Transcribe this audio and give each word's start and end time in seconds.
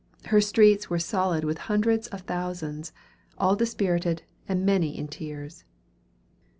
Her 0.25 0.41
streets 0.41 0.89
were 0.89 0.97
solid 0.97 1.43
with 1.43 1.59
hundreds 1.69 2.07
of 2.07 2.21
thousands, 2.21 2.91
all 3.37 3.55
dispirited, 3.55 4.23
and 4.49 4.65
many 4.65 4.97
in 4.97 5.07
tears. 5.07 5.63